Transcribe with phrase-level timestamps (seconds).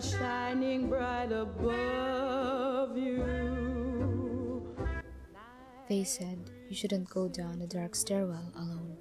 [0.00, 4.62] stars shining bright above you.
[5.88, 8.96] They said you shouldn't go down a dark stairwell alone.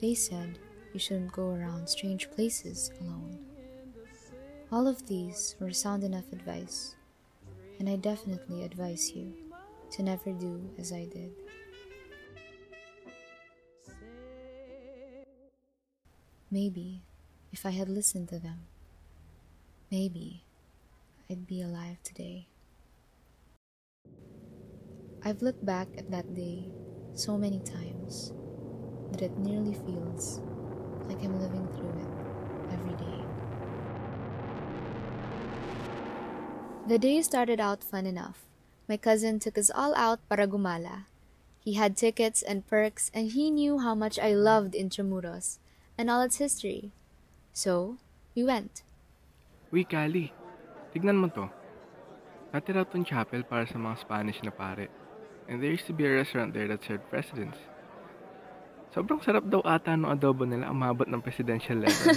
[0.00, 0.58] They said
[0.92, 3.38] you shouldn't go around strange places alone.
[4.72, 6.96] All of these were sound enough advice,
[7.78, 9.32] and I definitely advise you
[9.92, 11.32] to never do as I did.
[16.50, 17.02] Maybe
[17.52, 18.66] if I had listened to them,
[19.90, 20.44] maybe
[21.30, 22.46] I'd be alive today.
[25.22, 26.70] I've looked back at that day
[27.14, 28.32] so many times
[29.10, 30.40] that it nearly feels
[31.08, 32.10] like I'm living through it
[32.72, 33.24] every day.
[36.86, 38.46] The day started out fun enough.
[38.88, 41.06] My cousin took us all out para gumala.
[41.58, 45.58] He had tickets and perks, and he knew how much I loved Intramuros
[45.98, 46.92] and all its history.
[47.52, 47.98] So,
[48.36, 48.85] we went.
[49.76, 50.32] Uy, Kali.
[50.96, 51.44] Tignan mo to.
[52.48, 54.88] Dati raw tong chapel para sa mga Spanish na pare.
[55.52, 57.60] And there used to be a restaurant there that served presidents.
[58.96, 62.08] Sobrang sarap daw ata ng adobo nila umabot ng presidential level.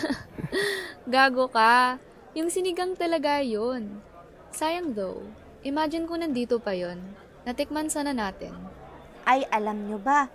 [1.12, 2.00] Gago ka.
[2.32, 4.00] Yung sinigang talaga yun.
[4.56, 5.20] Sayang though.
[5.68, 7.04] Imagine kung nandito pa yon.
[7.44, 8.56] Natikman sana natin.
[9.28, 10.32] Ay, alam nyo ba?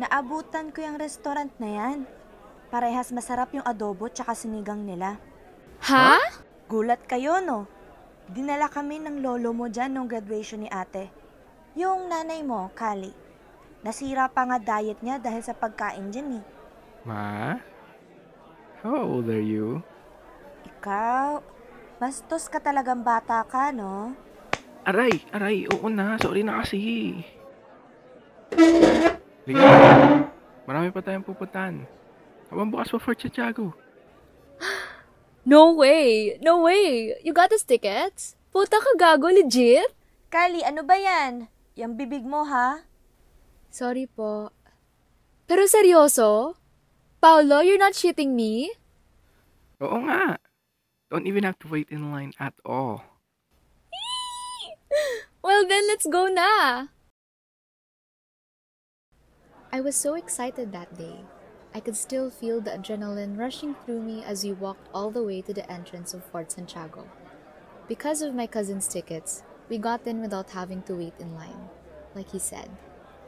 [0.00, 2.08] Naabutan ko yung restaurant na yan.
[2.72, 5.20] Parehas masarap yung adobo tsaka sinigang nila.
[5.84, 6.16] Ha?
[6.72, 7.68] Gulat kayo, no?
[8.32, 11.12] Dinala kami ng lolo mo dyan nung graduation ni ate.
[11.76, 13.12] Yung nanay mo, Kali.
[13.84, 16.44] Nasira pa nga diet niya dahil sa pagkain dyan eh.
[17.04, 17.60] Ma?
[18.80, 19.84] How old are you?
[20.64, 21.44] Ikaw,
[22.00, 24.16] bastos ka talagang bata ka, no?
[24.88, 26.16] Aray, aray, oo na.
[26.24, 27.20] Sorry na kasi.
[29.44, 29.68] Liga,
[30.64, 31.84] marami pa tayong pupuntahan.
[32.48, 33.76] Habang bukas pa Fort Santiago.
[35.42, 36.38] No way!
[36.38, 37.18] No way!
[37.26, 38.38] You got us tickets?
[38.54, 39.90] Puta ka gago, legit?
[40.30, 41.50] Kali, ano ba yan?
[41.74, 42.86] Yung bibig mo, ha?
[43.66, 44.54] Sorry po.
[45.50, 46.54] Pero seryoso?
[47.18, 48.70] Paolo, you're not shitting me?
[49.82, 50.38] Oo nga.
[51.10, 53.02] Don't even have to wait in line at all.
[55.42, 56.86] Well then, let's go na!
[59.74, 61.26] I was so excited that day.
[61.74, 65.40] I could still feel the adrenaline rushing through me as we walked all the way
[65.40, 67.08] to the entrance of Fort Santiago.
[67.88, 71.70] Because of my cousin's tickets, we got in without having to wait in line,
[72.14, 72.68] like he said.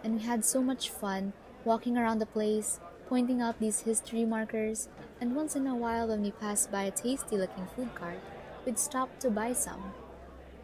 [0.03, 1.33] And we had so much fun
[1.65, 4.89] walking around the place, pointing out these history markers,
[5.23, 8.21] and once in a while when we passed by a tasty looking food cart,
[8.67, 9.95] we'd stop to buy some.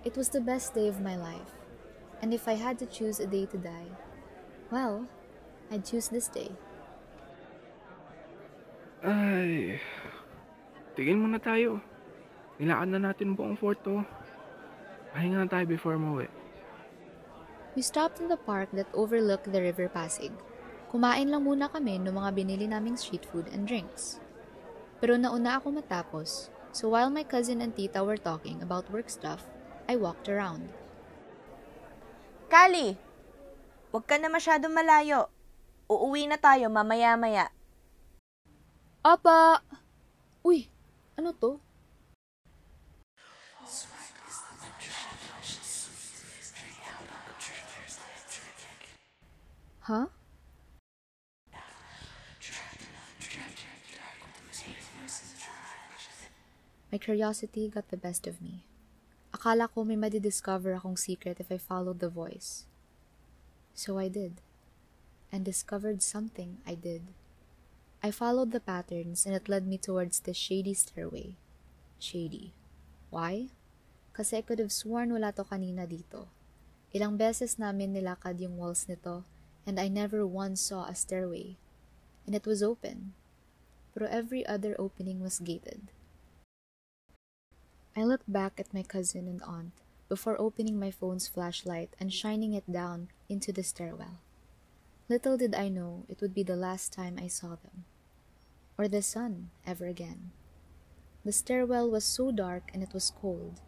[0.04, 1.52] It was the best day of my life.
[2.20, 3.88] And if I had to choose a day to die,
[4.70, 5.06] well,
[5.70, 6.50] I'd choose this day.
[9.00, 9.80] Ay,
[10.92, 11.80] tigil muna tayo.
[12.60, 14.04] Nilakad na natin buong fort to.
[15.16, 16.20] Pahinga na tayo before mo
[17.72, 20.36] We stopped in the park that overlooked the River Pasig.
[20.92, 24.20] Kumain lang muna kami ng mga binili naming street food and drinks.
[25.00, 29.48] Pero nauna ako matapos, so while my cousin and tita were talking about work stuff,
[29.88, 30.68] I walked around.
[32.52, 33.00] Kali,
[33.94, 35.32] huwag ka na masyadong malayo.
[35.88, 37.48] Uuwi na tayo mamaya-maya.
[39.00, 39.64] Apa!
[40.44, 40.68] Uy,
[41.16, 41.56] ano to?
[49.88, 50.12] Huh?
[56.92, 58.68] My curiosity got the best of me.
[59.32, 62.68] Akala ko may madidiscover akong secret if I followed the voice.
[63.72, 64.44] So I did.
[65.32, 67.16] And discovered something I did.
[68.00, 71.36] I followed the patterns and it led me towards the shady stairway.
[72.00, 72.56] Shady.
[73.12, 73.52] Why?
[74.16, 76.32] Kasi I could have sworn wala to kanina dito.
[76.96, 79.28] Ilang beses namin nilakad yung walls nito
[79.68, 81.60] and I never once saw a stairway.
[82.24, 83.12] And it was open.
[83.92, 85.92] Pero every other opening was gated.
[87.92, 89.76] I looked back at my cousin and aunt
[90.08, 94.24] before opening my phone's flashlight and shining it down into the stairwell.
[95.10, 97.84] Little did I know it would be the last time I saw them,
[98.80, 100.32] or the sun ever again.
[101.20, 103.60] The stairwell was so dark and it was cold.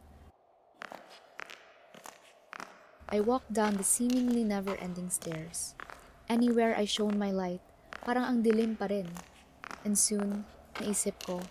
[3.13, 5.77] I walked down the seemingly never ending stairs.
[6.33, 7.61] Anywhere I shone my light,
[8.01, 9.13] parang ang dilim pa rin.
[9.85, 10.49] And soon,
[10.81, 11.45] naisip ko,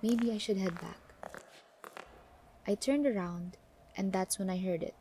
[0.00, 1.12] maybe I should head back.
[2.64, 3.60] I turned around,
[4.00, 4.96] and that's when I heard it.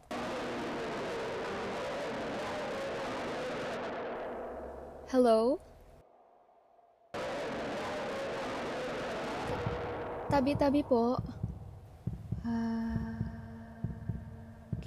[5.08, 5.64] Hello?
[10.28, 11.16] Tabi-tabi po.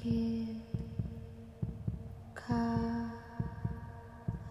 [0.01, 0.65] Bakit
[2.33, 2.65] ka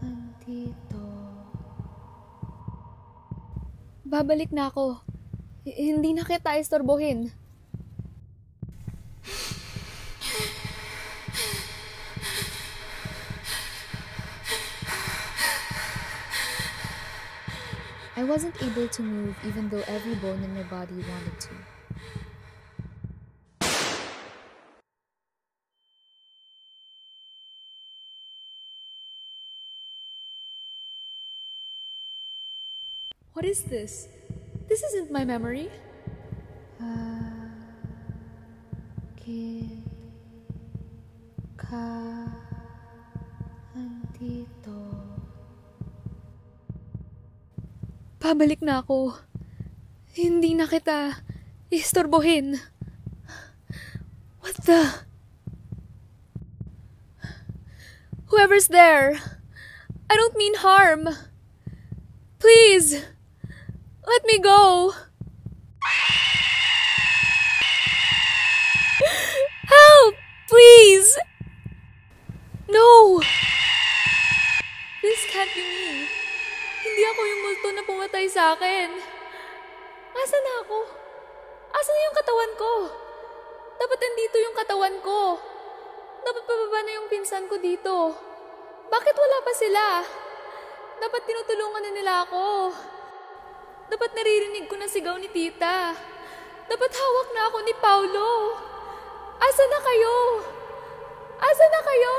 [0.06, 1.10] andito?
[4.06, 5.02] Babalik na ako.
[5.66, 7.34] H- hindi na kita istorbohin.
[18.30, 21.50] Wasn't able to move even though every bone in my body wanted to.
[33.34, 34.08] What is this?
[34.68, 35.72] This isn't my memory.
[39.18, 39.82] Bakit
[41.58, 42.20] ka?
[48.20, 49.16] Pabalik na ako.
[50.12, 51.24] Hindi na kita
[51.72, 52.60] istorbohin.
[54.44, 55.08] What the?
[58.28, 59.18] Whoever's there,
[60.12, 61.10] I don't mean harm.
[62.40, 62.94] Please,
[64.06, 64.94] let me go.
[69.66, 70.16] Help,
[70.48, 71.18] please.
[72.70, 73.22] No.
[75.02, 76.06] This can't be me.
[76.86, 78.90] Hindi ako yung multo na pumatay sa akin.
[80.18, 80.82] Asa na ako?
[81.70, 82.74] Asa na yung katawan ko?
[83.78, 85.38] Dapat nandito yung katawan ko.
[86.26, 88.18] Dapat pababa na yung pinsan ko dito.
[88.90, 89.86] Bakit wala pa sila?
[90.98, 92.74] Dapat tinutulungan na nila ako.
[93.94, 95.94] Dapat naririnig ko na sigaw ni tita.
[96.66, 98.58] Dapat hawak na ako ni Paulo.
[99.38, 100.18] Asa na kayo?
[101.38, 102.18] Asa na kayo?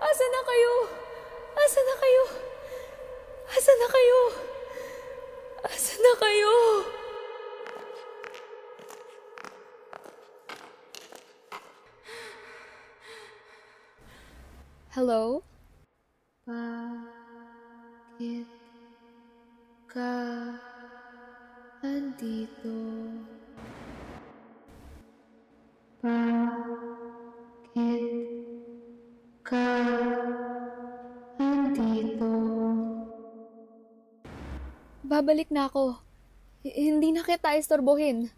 [0.00, 0.76] Asa na kayo?
[0.80, 1.20] Asa na kayo?
[1.52, 2.51] Asa na kayo?
[3.52, 4.20] Asa na kayo?
[14.92, 15.40] Hello?
[16.44, 16.68] Bakit
[19.88, 20.12] ka
[21.80, 22.76] andito?
[26.00, 26.41] Bakit
[35.12, 36.00] Babalik na ako.
[36.64, 38.32] H- hindi na kita istorbohin.